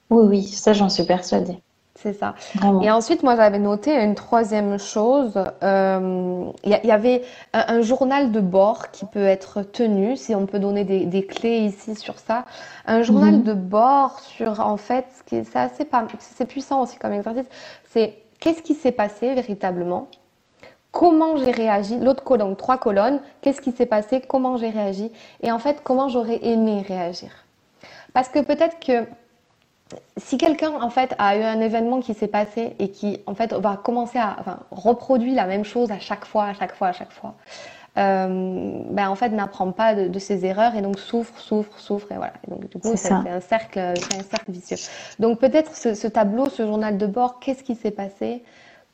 [0.09, 1.59] Oui, oui, ça, j'en suis persuadée.
[1.99, 2.35] C'est ça.
[2.83, 5.33] Et ensuite, moi, j'avais noté une troisième chose.
[5.63, 10.59] Euh, il y, avait un, journal de bord qui peut être tenu, si on peut
[10.59, 12.45] donner des, clés ici sur ça.
[12.85, 13.43] Un journal mhm.
[13.43, 17.47] de bord sur, en fait, c'est assez pas, c'est puissant aussi comme exercice.
[17.89, 20.07] C'est qu'est-ce qui s'est passé véritablement?
[20.91, 21.97] Comment j'ai réagi?
[21.99, 23.21] L'autre colonne, trois colonnes.
[23.41, 24.21] Qu'est-ce qui s'est passé?
[24.21, 25.11] Comment j'ai réagi?
[25.41, 27.31] Et en fait, comment j'aurais aimé réagir?
[28.13, 29.07] Parce que peut-être que
[30.17, 33.53] si quelqu'un en fait a eu un événement qui s'est passé et qui en fait
[33.53, 36.93] va commencer à enfin, reproduire la même chose à chaque fois, à chaque fois, à
[36.93, 37.35] chaque fois,
[37.97, 42.15] euh, ben en fait n'apprend pas de, ses erreurs et donc souffre, souffre, souffre et
[42.15, 42.33] voilà.
[42.45, 44.77] Et donc du coup c'est un cercle, un cercle vicieux.
[45.19, 48.43] Donc peut-être ce, tableau, ce journal de bord, qu'est-ce qui s'est passé,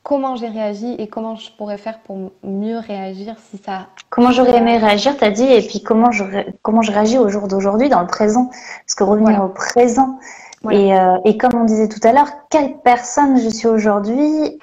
[0.02, 3.88] comment j'ai réagi et comment je pourrais faire pour mieux réagir si ça.
[4.10, 6.24] Comment j'aurais aimé réagir, t'as dit, et puis comment je
[6.62, 10.18] comment je réagis au jour d'aujourd'hui dans le présent, parce que revenir au présent.
[10.70, 14.58] Et, euh, et, comme on disait tout à l'heure, quelle personne je suis aujourd'hui?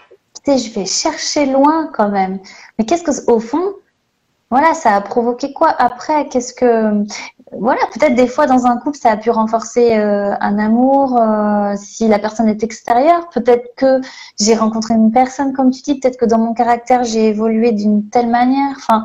[0.47, 2.39] Je vais chercher loin quand même.
[2.77, 3.73] Mais qu'est-ce que, au fond,
[4.49, 6.27] voilà, ça a provoqué quoi après?
[6.27, 7.05] Qu'est-ce que,
[7.51, 11.73] voilà, peut-être des fois dans un couple, ça a pu renforcer euh, un amour euh,
[11.77, 13.29] si la personne est extérieure.
[13.29, 14.01] Peut-être que
[14.39, 15.99] j'ai rencontré une personne, comme tu dis.
[15.99, 18.75] Peut-être que dans mon caractère, j'ai évolué d'une telle manière.
[18.77, 19.03] Enfin,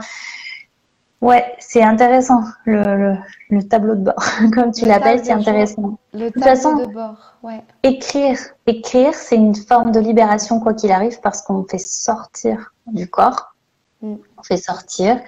[1.23, 3.17] Ouais, c'est intéressant, le,
[3.49, 4.23] le, tableau de bord,
[4.55, 5.99] comme tu l'appelles, c'est intéressant.
[6.13, 7.65] Le tableau de, bord, ouais.
[7.83, 13.09] Écrire, écrire, c'est une forme de libération quoi qu'il arrive parce qu'on fait sortir du
[13.09, 13.55] corps,
[14.03, 14.15] mm.
[14.37, 15.19] on fait sortir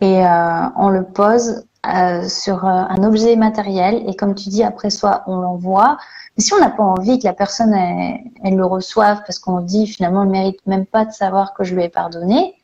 [0.00, 4.62] et euh, on le pose euh, sur euh, un objet matériel et comme tu dis,
[4.62, 5.98] après soit on l'envoie.
[6.36, 9.60] Mais si on n'a pas envie que la personne elle, elle le reçoive parce qu'on
[9.60, 12.54] dit finalement elle mérite même pas de savoir que je lui ai pardonné,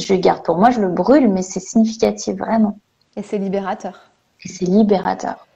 [0.00, 2.78] je le garde pour moi, je le brûle, mais c'est significatif vraiment.
[3.16, 4.10] Et c'est libérateur.
[4.44, 5.46] Et c'est libérateur.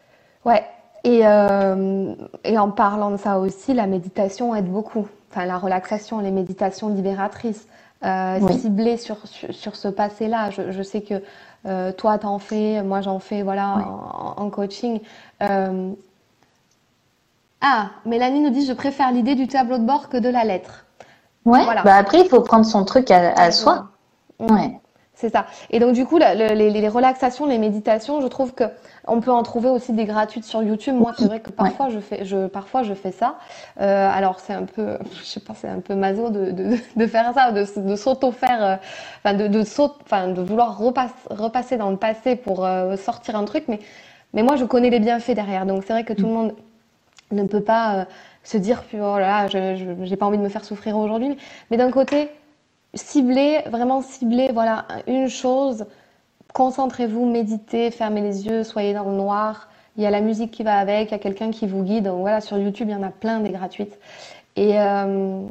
[0.44, 0.64] Ouais.
[1.04, 5.06] Et, euh, et en parlant de ça aussi, la méditation aide beaucoup.
[5.30, 7.66] Enfin, la relaxation, les méditations libératrices,
[8.04, 10.50] euh, ciblées sur, sur, ce passé-là.
[10.50, 11.22] Je, je, sais que
[11.66, 13.76] euh, toi, t'en fais, moi, j'en fais, voilà,
[14.36, 15.00] en, coaching.
[15.42, 15.92] Euh...
[17.60, 20.86] Ah, Mélanie nous dit, je préfère l'idée du tableau de bord que de la lettre.
[21.44, 21.62] Ouais.
[21.64, 21.82] Voilà.
[21.82, 23.89] Bah après, il faut prendre son truc à, à soi.
[24.40, 24.80] Ouais.
[25.20, 25.44] C'est ça.
[25.68, 28.64] Et donc du coup, les, relaxations, les méditations, je trouve que
[29.06, 30.94] on peut en trouver aussi des gratuites sur YouTube.
[30.94, 33.34] Moi, c'est vrai que parfois je fais, je parfois je fais ça.
[33.82, 37.06] Euh, alors c'est un peu, je sais pas, c'est un peu maso de, de, de
[37.06, 38.80] faire ça, de, de s'auto faire,
[39.26, 39.62] euh, de de
[40.02, 43.64] enfin de vouloir repasser, repasser dans le passé pour euh, sortir un truc.
[43.68, 43.80] Mais
[44.32, 45.66] mais moi, je connais les bienfaits derrière.
[45.66, 46.54] Donc c'est vrai que tout le monde
[47.30, 48.06] ne peut pas
[48.42, 51.36] se dire, oh là, là, je j'ai pas envie de me faire souffrir aujourd'hui.
[51.70, 52.30] Mais d'un côté
[52.94, 55.86] ciblez, vraiment ciblez, voilà, une chose.
[56.52, 59.68] Concentrez-vous, méditez, fermez les yeux, soyez dans le noir.
[59.96, 62.04] Il y a la musique qui va avec, il y a quelqu'un qui vous guide.
[62.04, 63.98] Donc voilà, sur YouTube, il y en a plein des gratuites.
[64.56, 65.42] Et euh,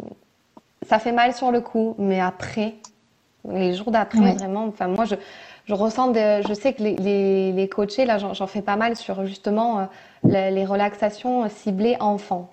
[0.87, 2.75] ça fait mal sur le coup, mais après,
[3.49, 5.15] les jours d'après, vraiment, enfin moi je,
[5.65, 9.25] je ressens, je sais que les, les, les coachés, là j'en fais pas mal sur
[9.25, 9.85] justement euh,
[10.23, 12.49] les, les relaxations ciblées enfants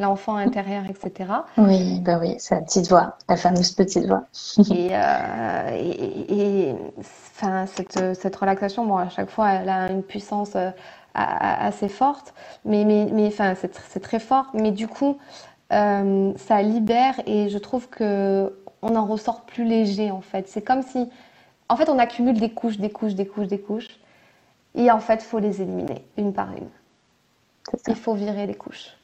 [0.00, 1.30] l'enfant intérieur, etc.
[1.58, 4.24] Oui, bah oui, c'est la petite voix, la fameuse petite voix.
[4.70, 10.56] Euh, et, et, enfin, cette, cette, relaxation, bon, à chaque fois, elle a une puissance
[10.56, 10.70] euh,
[11.14, 12.34] assez forte,
[12.64, 14.46] mais, mais, mais enfin, c'est très fort.
[14.54, 15.18] Mais du coup,
[15.72, 20.48] euh, ça libère et je trouve que on en ressort plus léger en fait.
[20.48, 21.08] C'est comme si,
[21.68, 24.00] en fait, on accumule des couches, des couches, des couches, des couches,
[24.74, 26.68] et en fait, il faut les éliminer une par une.
[27.86, 28.96] Il faut virer les couches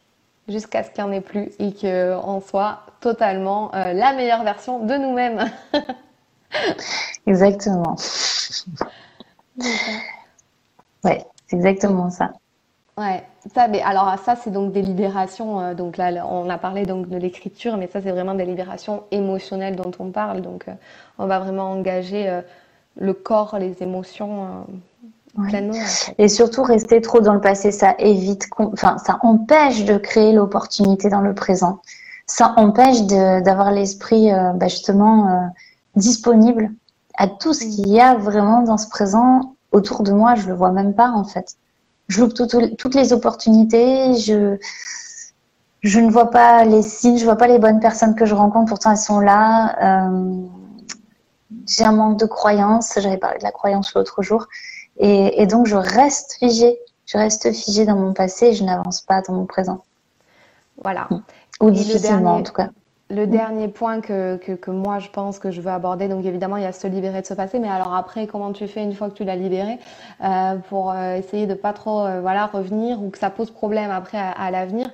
[0.49, 4.85] jusqu'à ce qu'il n'y en ait plus et qu'on soit totalement euh, la meilleure version
[4.85, 5.51] de nous-mêmes.
[7.27, 7.97] exactement.
[11.05, 12.33] Ouais, c'est exactement ça.
[12.99, 13.23] Ouais,
[13.55, 15.61] ça, mais alors ça, c'est donc des libérations.
[15.61, 19.05] Euh, donc là, on a parlé donc de l'écriture, mais ça, c'est vraiment des libérations
[19.11, 20.41] émotionnelles dont on parle.
[20.41, 20.73] Donc, euh,
[21.19, 22.41] on va vraiment engager
[22.97, 24.67] le corps, les émotions
[25.49, 25.79] pleinement.
[26.19, 31.09] Et surtout, rester trop dans le passé, ça évite, enfin, ça empêche de créer l'opportunité
[31.09, 31.81] dans le présent.
[32.27, 35.53] Ça empêche d'avoir l'esprit bah, justement
[35.95, 36.71] disponible
[37.17, 40.35] à tout ce qu'il y a vraiment dans ce présent autour de moi.
[40.35, 41.57] Je le vois même pas en fait
[42.09, 44.15] je loupe toutes les opportunités.
[44.15, 44.57] Je,
[45.83, 48.69] je ne vois pas les signes, je vois pas les bonnes personnes que je rencontre.
[48.69, 50.09] Pourtant, elles sont là.
[50.09, 50.47] Euh,
[51.67, 52.93] j'ai un manque de croyance.
[52.97, 54.47] J'avais parlé de la croyance l'autre jour.
[54.99, 56.79] Et, et, donc, je reste figée.
[57.07, 59.85] Je reste figée dans mon passé et je n'avance pas dans mon présent.
[60.83, 61.09] Voilà.
[61.61, 62.71] Ou difficilement, en tout cas.
[63.09, 66.57] Le dernier point que, que, que, moi je pense que je veux aborder, donc évidemment
[66.57, 68.95] il y a se libérer de ce passé, mais alors après comment tu fais une
[68.95, 69.79] fois que tu l'as libéré
[70.25, 73.93] euh, pour euh, essayer de pas trop euh, voilà revenir ou que ça pose problème
[73.93, 74.89] après à, l'avenir?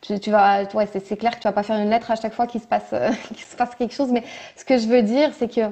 [0.00, 2.34] Tu, tu, vas, ouais, c'est clair que tu vas pas faire une lettre à chaque
[2.34, 2.94] fois qu'il se passe
[3.34, 4.22] qu'il se passe quelque chose, mais
[4.54, 5.62] ce que je veux dire c'est que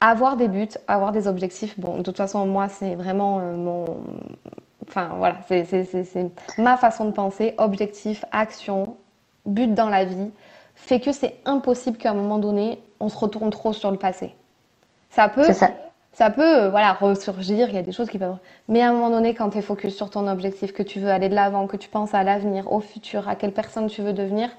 [0.00, 1.78] avoir des buts, avoir des objectifs.
[1.78, 3.84] Bon, de toute façon moi c'est vraiment mon
[4.86, 8.96] enfin voilà, c'est ma façon de penser, objectif, action,
[9.44, 10.30] but dans la vie
[10.78, 14.34] fait que c'est impossible qu'à un moment donné, on se retourne trop sur le passé.
[15.10, 15.46] Ça peut,
[16.12, 16.30] ça.
[16.30, 17.68] peut, euh, voilà, ressurgir.
[17.68, 18.36] Il y a des choses qui peuvent.
[18.68, 21.10] Mais à un moment donné, quand tu es focus sur ton objectif, que tu veux
[21.10, 24.12] aller de l'avant, que tu penses à l'avenir, au futur, à quelle personne tu veux
[24.12, 24.50] devenir,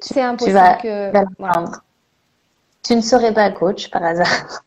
[0.00, 1.12] c'est impossible que.
[2.86, 4.62] Tu ne serais pas coach par hasard.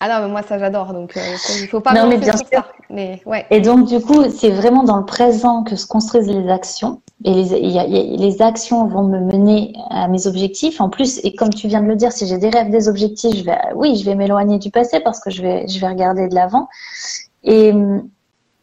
[0.00, 1.20] Ah non, mais moi ça j'adore, donc euh,
[1.60, 2.46] il faut pas non, mais bien sûr.
[2.52, 2.66] ça.
[2.90, 3.46] Mais, ouais.
[3.50, 7.00] Et donc du coup, c'est vraiment dans le présent que se construisent les actions.
[7.24, 10.80] Et les, y a, les actions vont me mener à mes objectifs.
[10.80, 13.34] En plus, et comme tu viens de le dire, si j'ai des rêves, des objectifs,
[13.36, 16.28] je vais, oui, je vais m'éloigner du passé parce que je vais, je vais regarder
[16.28, 16.68] de l'avant.
[17.44, 17.68] Et,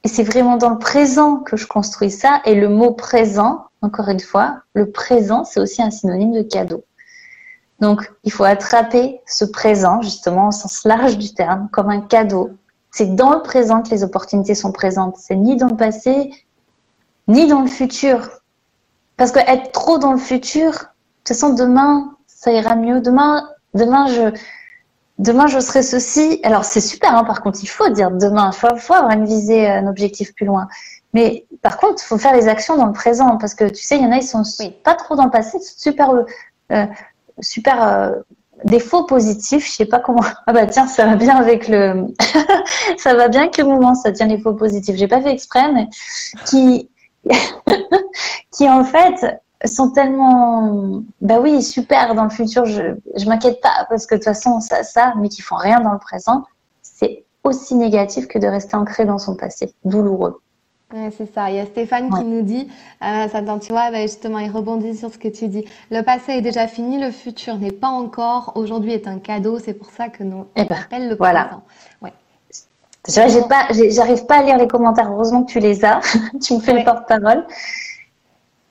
[0.04, 2.42] et c'est vraiment dans le présent que je construis ça.
[2.46, 6.84] Et le mot présent, encore une fois, le présent, c'est aussi un synonyme de cadeau.
[7.82, 12.52] Donc, il faut attraper ce présent, justement, au sens large du terme, comme un cadeau.
[12.92, 15.18] C'est dans le présent que les opportunités sont présentes.
[15.18, 16.32] C'est ni dans le passé,
[17.28, 18.30] ni dans le futur.
[19.18, 20.78] Parce que être trop dans le futur, de
[21.24, 23.02] toute façon, demain, ça ira mieux.
[23.02, 24.32] Demain, demain, je,
[25.18, 26.40] demain, je serai ceci.
[26.44, 28.52] Alors, c'est super, hein, par contre, il faut dire demain.
[28.54, 30.68] Il faut, avoir une visée, un objectif plus loin.
[31.14, 33.38] Mais par contre, il faut faire les actions dans le présent.
[33.38, 34.44] Parce que tu sais, il y en a, ils sont
[34.84, 36.12] pas trop dans le passé, super
[36.72, 36.86] euh,
[37.42, 38.12] super euh,
[38.66, 39.66] défaut positif.
[39.66, 40.22] Je sais pas comment.
[40.48, 42.08] Ah bah tiens, ça va bien avec le.
[42.98, 44.96] ça va bien que le moment, ça tient les faux positifs.
[44.96, 45.88] J'ai pas fait exprès, mais
[46.46, 46.90] qui
[48.52, 52.66] qui en fait sont tellement bah oui super dans le futur.
[52.66, 55.80] Je je m'inquiète pas parce que de toute façon ça ça, mais qui font rien
[55.82, 56.44] dans le présent.
[56.82, 60.42] C'est aussi négatif que de rester ancré dans son passé douloureux
[61.18, 61.50] c'est ça.
[61.50, 62.68] Il y a Stéphane qui nous dit,
[63.04, 65.66] euh, ça tu vois, bah, justement, il rebondit sur ce que tu dis.
[65.90, 68.54] Le passé est déjà fini, le futur n'est pas encore.
[68.56, 71.46] Aujourd'hui est un cadeau, c'est pour ça que nous eh ben, appelle le voilà.
[71.46, 71.64] présent.
[72.02, 72.14] Ouais.
[73.08, 75.12] J'ai pas, j'arrive pas à lire les commentaires.
[75.12, 76.02] Heureusement que tu les as.
[76.42, 77.46] tu me fais le porte-parole.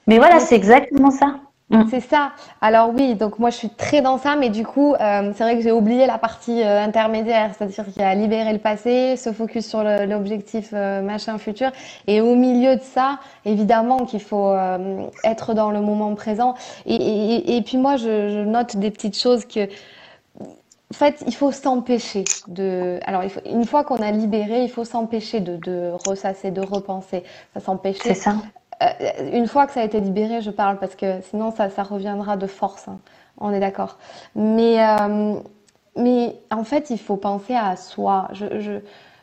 [0.06, 1.37] Mais voilà, c'est exactement ça.
[1.70, 1.85] Mm.
[1.88, 2.33] C'est ça.
[2.61, 5.56] Alors oui, donc moi je suis très dans ça, mais du coup, euh, c'est vrai
[5.56, 9.33] que j'ai oublié la partie euh, intermédiaire, c'est-à-dire qu'il y a libérer le passé, se
[9.33, 11.70] focus sur l'objectif euh, machin futur,
[12.09, 14.52] et au milieu de ça, évidemment qu'il faut
[15.22, 16.54] être dans le moment présent.
[16.87, 19.68] Et, et, et puis moi, je, je, note des petites choses que,
[20.40, 22.98] en fait, il faut s'empêcher de.
[23.04, 23.40] Alors, il faut...
[23.46, 27.22] une fois qu'on a libéré, il faut s'empêcher de, de ressasser, de repenser.
[27.54, 28.00] Ça s'empêcher.
[28.02, 28.35] C'est ça.
[28.82, 28.86] Euh,
[29.32, 32.46] une fois que ça a été libéré, je parle parce que sinon ça, reviendra de
[32.46, 32.88] force.
[32.88, 32.98] Hein.
[33.38, 33.98] On est d'accord.
[34.34, 35.34] Mais, euh,
[35.96, 38.28] mais en fait, il faut penser à soi.
[38.32, 38.80] Je, je,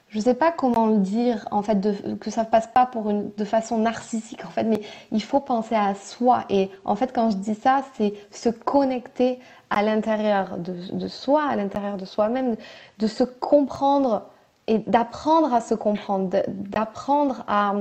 [0.09, 1.85] je sais pas comment le dire en fait
[2.19, 6.45] que ça passe pas de façon narcissique en fait mais il faut penser à soi
[6.49, 9.39] et en fait quand je dis ça c'est se connecter
[9.69, 12.55] à l'intérieur de, soi à l'intérieur de soi-même
[12.99, 14.23] de se comprendre
[14.67, 17.73] et d'apprendre à se comprendre d'apprendre à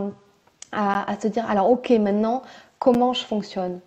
[0.72, 2.42] à, se dire alors ok maintenant
[2.78, 3.80] comment je fonctionne,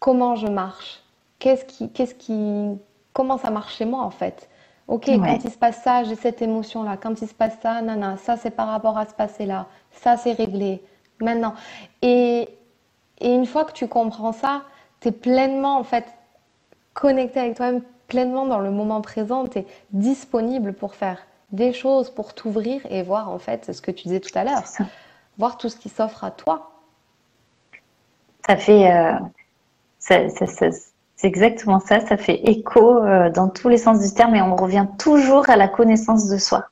[0.00, 1.02] comment je marche,
[1.38, 2.78] qu'est-ce qui, qu'est-ce qui,
[3.12, 4.48] comment ça marche chez moi en fait?
[4.86, 6.96] Ok, quand il se passe ça, j'ai cette émotion-là.
[6.96, 9.66] Quand il se passe ça, nana, ça c'est par rapport à ce passé-là.
[9.90, 10.82] Ça c'est réglé.
[11.20, 11.52] Maintenant.
[12.00, 12.48] Et,
[13.20, 14.62] et une fois que tu comprends ça,
[15.00, 16.06] tu es pleinement en fait
[16.94, 21.18] connecté avec toi-même, pleinement dans le moment présent, tu es disponible pour faire
[21.52, 24.64] des choses, pour t'ouvrir et voir en fait ce que tu disais tout à l'heure
[25.38, 26.72] voir tout ce qui s'offre à toi.
[28.46, 29.14] Ça fait, euh,
[29.98, 30.28] c'est
[31.22, 34.86] exactement ça, ça fait écho euh, dans tous les sens du terme et on revient
[34.98, 36.66] toujours à la connaissance de soi.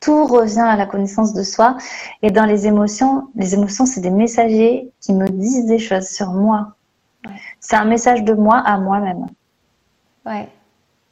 [0.00, 1.76] tout revient à la connaissance de soi.
[2.22, 6.32] Et dans les émotions, les émotions, c'est des messagers qui me disent des choses sur
[6.32, 6.74] moi.
[7.60, 9.26] C'est un message de moi à moi-même.
[10.24, 10.48] Ouais.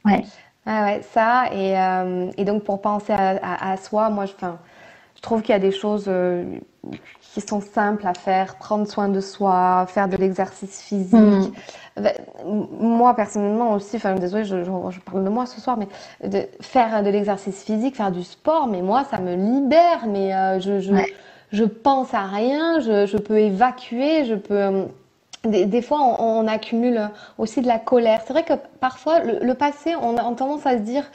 [0.05, 0.25] Ouais.
[0.65, 1.53] Ah ouais, ça.
[1.53, 4.33] Et, euh, et donc, pour penser à, à, soi, moi, je,
[5.15, 6.45] je trouve qu'il y a des choses euh,
[7.33, 11.53] qui sont simples à faire, prendre soin de soi, faire de l'exercice physique.
[11.95, 15.87] Ben, moi, personnellement aussi, enfin, désolée, je, je, parle de moi ce soir, mais
[16.27, 20.59] de faire de l'exercice physique, faire du sport, mais moi, ça me libère, mais euh,
[20.59, 20.93] je, je,
[21.51, 24.55] je, pense à rien, je, peux évacuer, je peux...
[24.55, 24.85] Euh,
[25.45, 28.21] des, des fois, on, on, accumule aussi de la colère.
[28.25, 31.05] C'est vrai que parfois, le, le passé, on a tendance à se dire,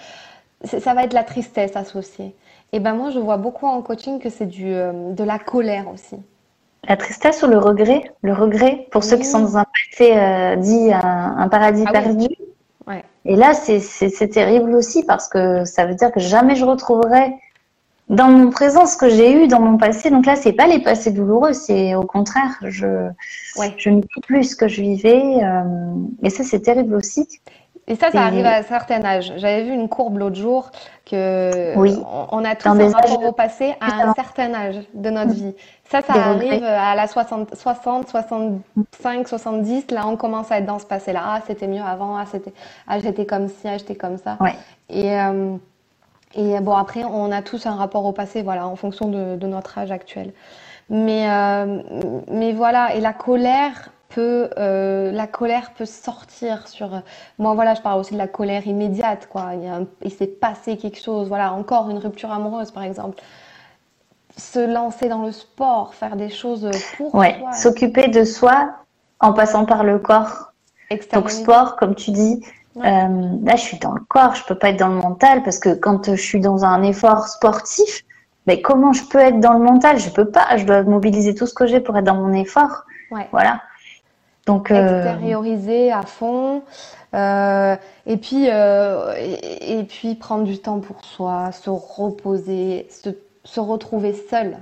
[0.65, 2.35] ça va être la tristesse associée.
[2.75, 5.87] Et ben moi, je vois beaucoup en coaching que c'est du euh, de la colère
[5.89, 6.17] aussi.
[6.89, 8.03] La tristesse ou le regret?
[8.23, 12.27] Le regret, pour ceux qui sont dans un passé euh, dit un, paradis ah perdu.
[12.89, 13.05] Ouais.
[13.27, 17.35] Et là, c'est terrible aussi parce que ça veut dire que jamais je retrouverai
[18.09, 20.11] dans mon présent ce que j'ai eu dans mon passé.
[20.11, 23.09] Donc là, c'est pas les passés douloureux, c'est au contraire, je,
[23.57, 23.73] ouais.
[23.79, 25.45] je ne sais plus ce que je vivais.
[25.45, 25.63] Euh,
[26.25, 27.29] et ça, c'est terrible aussi.
[27.87, 29.33] Et ça, ça arrive à un certain âge.
[29.37, 30.70] J'avais vu une courbe l'autre jour
[31.05, 31.94] que oui.
[32.31, 35.55] on, a tous un rapport au passé à un certain âge de notre vie.
[35.90, 39.90] Ça, ça arrive à la 60, 60, 65, 70.
[39.90, 41.20] Là, on commence à être dans ce passé-là.
[41.23, 42.16] Ah, c'était mieux avant.
[42.16, 42.55] Ah, c'était,
[42.88, 44.38] ah, j'étais comme ci, ah, j'étais comme ça.
[44.40, 44.55] Ouais.
[44.88, 45.57] Et, euh,
[46.35, 49.47] et bon, après, on a tous un rapport au passé, voilà, en fonction de, de
[49.47, 50.33] notre âge actuel.
[50.88, 51.83] Mais, euh,
[52.29, 52.94] mais voilà.
[52.94, 57.03] Et la colère, euh, la colère peut sortir sur.
[57.38, 59.53] Moi, voilà, je parle aussi de la colère immédiate, quoi.
[60.03, 63.21] Il, s'est passé quelque chose, voilà, encore une rupture amoureuse, par exemple.
[64.37, 68.71] Se lancer dans le sport, faire des choses pour ouais, S'occuper de soi
[69.21, 70.53] en passant par le corps.
[71.12, 72.45] Donc sport, comme tu dis.
[72.77, 75.61] Euh, là, je suis dans le corps, je peux pas être dans le mental parce
[75.61, 78.03] que quand je suis dans un effort sportif,
[78.47, 79.99] mais comment je peux être dans le mental?
[79.99, 80.57] Je peux pas.
[80.57, 82.85] Je dois mobiliser tout ce que j'ai pour être dans mon effort.
[83.11, 83.29] Ouais.
[83.31, 83.62] Voilà.
[84.47, 86.63] Donc, euh, extérioriser à fond.
[87.15, 87.77] Euh,
[88.07, 89.15] et puis euh,
[89.61, 93.11] et, puis prendre du temps pour soi, se reposer, se,
[93.45, 94.59] se retrouver seul.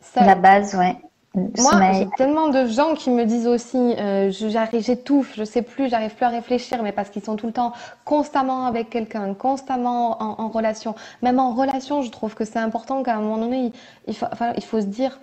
[0.00, 0.26] seul.
[0.26, 0.96] La base, ouais.
[1.34, 5.88] Moi, j'ai tellement de gens qui me disent aussi, euh, j'arrive, j'étouffe, je sais plus,
[5.88, 7.72] j'arrive plus à réfléchir, mais parce qu'ils sont tout le temps
[8.04, 10.94] constamment avec quelqu'un, constamment en, en, relation.
[11.22, 13.72] Même en relation, je trouve que c'est important qu'à un moment donné, il,
[14.06, 15.18] il, faut, enfin, il faut se dire,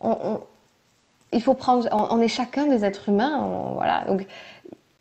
[0.00, 0.40] on, on,
[1.32, 4.04] il faut prendre, on, est chacun des êtres humains, voilà.
[4.06, 4.26] Donc,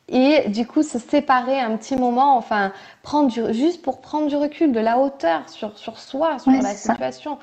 [0.07, 2.71] et du coup, se séparer un petit moment, enfin,
[3.03, 6.73] prendre du, juste pour prendre du recul, de la hauteur sur, sur soi, sur la
[6.73, 7.37] situation.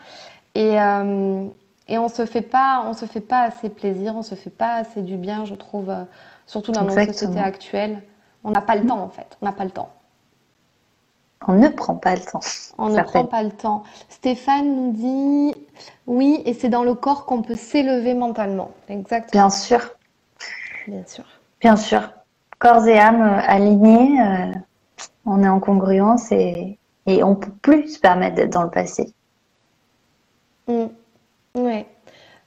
[0.55, 1.45] Et, euh,
[1.89, 4.75] et on se fait pas, on se fait pas assez plaisir, on se fait pas
[4.75, 6.03] assez du bien, je trouve, euh,
[6.47, 8.03] surtout dans notre société actuelle.
[8.43, 9.37] On n'a pas le temps, en fait.
[9.41, 9.91] On n'a pas le temps.
[11.47, 12.41] On ne prend pas le temps.
[12.79, 13.85] On ne prend pas le temps.
[14.09, 15.55] Stéphane nous dit
[16.07, 18.71] oui, et c'est dans le corps qu'on peut s'élever mentalement.
[18.89, 19.43] Exactement.
[19.43, 19.81] Bien sûr.
[20.89, 21.25] Bien sûr.
[21.61, 22.11] Bien sûr.
[22.59, 24.53] Corps et âme euh, alignés, euh,
[25.27, 28.71] on est en congruence et, et on ne peut plus se permettre d'être dans le
[28.71, 29.13] passé.
[30.69, 30.87] Mm.
[31.57, 31.85] Oui.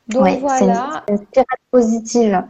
[0.07, 1.03] Donc voilà.
[1.07, 2.43] C'est une, une positive.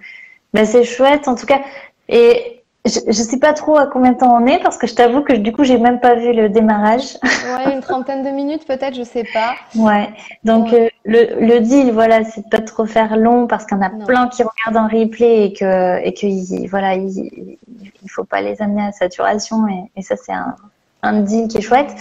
[0.54, 1.62] Ben, c'est chouette en tout cas.
[2.08, 4.96] Et je, ne sais pas trop à combien de temps on est parce que je
[4.96, 7.18] t'avoue que du coup j'ai même pas vu le démarrage.
[7.24, 9.56] Ouais, une trentaine de minutes peut-être, je sais pas.
[9.76, 10.10] Ouais.
[10.44, 13.80] Donc euh, le, le deal, voilà, c'est de pas trop faire long parce qu'il y
[13.80, 17.58] en a plein qui regardent en replay et que et que voilà, il,
[18.02, 20.56] il faut pas les amener à saturation et, et ça c'est un,
[21.04, 21.94] un deal qui est chouette.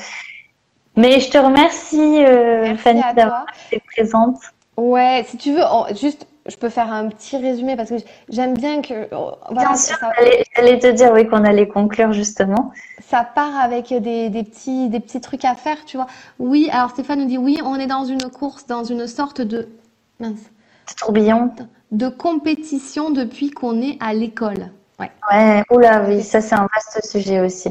[0.97, 4.39] Mais je te remercie euh, Fanny d'avoir été présente.
[4.77, 5.63] Ouais, si tu veux,
[6.01, 7.97] juste je peux faire un petit résumé parce que
[8.29, 9.09] j'aime bien que.
[9.15, 9.97] Oh, bien sûr,
[10.57, 12.73] j'allais te dire oui qu'on allait conclure justement.
[13.07, 16.07] Ça part avec des, des, petits, des petits trucs à faire, tu vois.
[16.39, 19.69] Oui, alors Stéphane nous dit oui, on est dans une course, dans une sorte de.
[20.21, 20.51] Mince.
[20.97, 21.53] Tourbillon.
[21.93, 24.71] De compétition depuis qu'on est à l'école.
[24.99, 25.11] Ouais.
[25.31, 27.71] Ouais, oula, oui, ça c'est un vaste sujet aussi.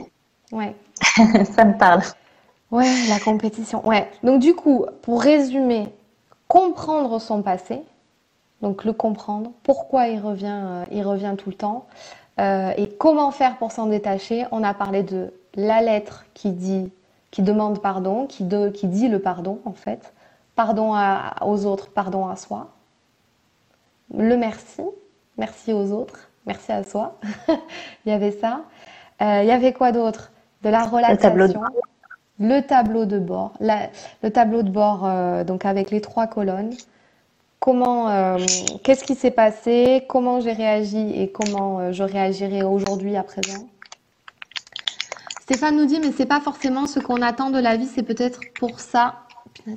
[0.51, 0.75] Ouais.
[1.55, 2.01] ça me parle.
[2.71, 3.85] Ouais, la compétition.
[3.87, 4.09] Ouais.
[4.23, 5.87] Donc du coup, pour résumer,
[6.47, 7.81] comprendre son passé,
[8.61, 11.85] donc le comprendre, pourquoi il revient, euh, il revient tout le temps,
[12.39, 14.45] euh, et comment faire pour s'en détacher.
[14.51, 16.91] On a parlé de la lettre qui dit,
[17.31, 20.13] qui demande pardon, qui, qui dit le pardon en fait,
[20.55, 20.95] pardon
[21.41, 22.69] aux autres, pardon à soi,
[24.15, 24.81] le merci,
[25.37, 27.19] merci aux autres, merci à soi.
[27.49, 28.61] il y avait ça.
[29.21, 30.31] Euh, il y avait quoi d'autre?
[30.63, 31.19] De la relaxation.
[32.39, 35.09] Le tableau de bord, le tableau de bord
[35.43, 36.71] donc avec les trois colonnes,
[37.59, 38.37] comment, euh,
[38.83, 43.67] qu'est-ce qui s'est passé, comment j'ai réagi et comment euh, je réagirai aujourd'hui à présent.
[45.41, 48.41] Stéphane nous dit, mais c'est pas forcément ce qu'on attend de la vie, c'est peut-être
[48.59, 49.15] pour ça,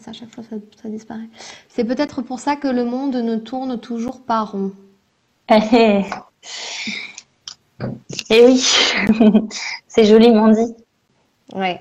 [0.07, 1.29] à chaque fois ça, disparaît.
[1.69, 4.73] C'est peut-être pour ça que le monde ne tourne toujours pas rond.
[5.49, 6.05] Eh,
[8.31, 8.65] eh oui,
[9.89, 10.75] c'est joliment dit.
[11.55, 11.81] Ouais,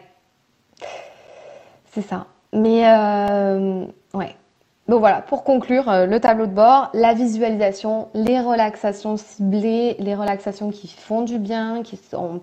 [1.91, 2.27] c'est ça.
[2.53, 4.35] Mais euh, ouais.
[4.89, 10.15] Donc voilà, pour conclure, euh, le tableau de bord, la visualisation, les relaxations ciblées, les
[10.15, 12.41] relaxations qui font du bien, qui sont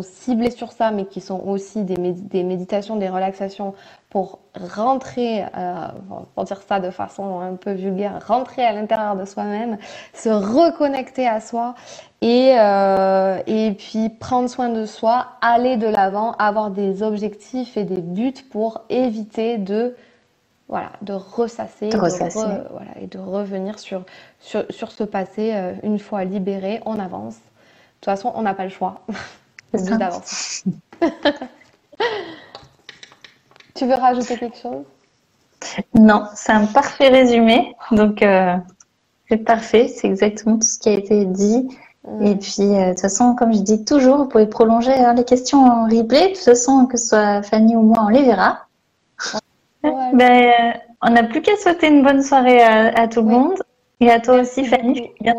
[0.00, 1.96] ciblées sur ça, mais qui sont aussi des,
[2.44, 3.74] méditations, des relaxations
[4.08, 5.88] pour rentrer, euh,
[6.36, 9.78] pour dire ça de façon un peu vulgaire, rentrer à l'intérieur de soi-même,
[10.14, 11.74] se reconnecter à soi
[12.22, 18.00] euh, et puis prendre soin de soi, aller de l'avant, avoir des objectifs et des
[18.00, 19.96] buts pour éviter de
[20.68, 24.02] voilà, de ressasser, de voilà, et de revenir sur,
[24.38, 27.36] sur, sur ce passé euh, une fois libéré, on avance.
[27.36, 27.40] De
[28.00, 29.00] toute façon, on n'a pas le choix.
[29.72, 30.64] D'avancer.
[33.74, 34.84] tu veux rajouter quelque chose?
[35.94, 37.74] Non, c'est un parfait résumé.
[37.90, 38.54] Donc, euh,
[39.28, 39.88] c'est parfait.
[39.88, 41.68] C'est exactement tout ce qui a été dit.
[42.06, 42.26] Mm.
[42.26, 45.24] Et puis, euh, de toute façon, comme je dis toujours, vous pouvez prolonger hein, les
[45.24, 46.28] questions en replay.
[46.28, 48.67] De toute façon, que ce soit Fanny ou moi, on les verra.
[49.82, 53.62] Ben, euh, on n'a plus qu'à souhaiter une bonne soirée à, tout le monde.
[54.00, 55.10] Et à toi aussi, Fanny.
[55.20, 55.34] Bien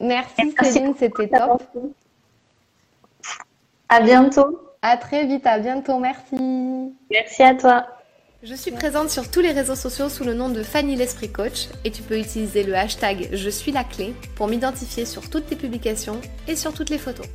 [0.00, 1.62] Merci, Céline, c'était top.
[3.88, 4.58] À bientôt.
[4.82, 6.36] À très vite, à bientôt, merci.
[7.10, 7.86] Merci à toi.
[8.42, 11.68] Je suis présente sur tous les réseaux sociaux sous le nom de Fanny l'Esprit Coach
[11.84, 15.56] et tu peux utiliser le hashtag Je suis la clé pour m'identifier sur toutes tes
[15.56, 16.18] publications
[16.48, 17.26] et sur toutes les photos.